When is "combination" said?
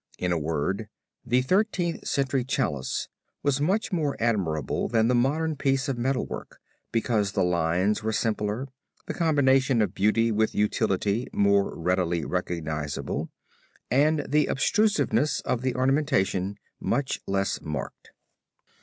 9.13-9.79